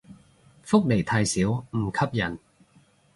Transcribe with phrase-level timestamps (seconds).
[0.63, 2.39] 福利太少唔吸引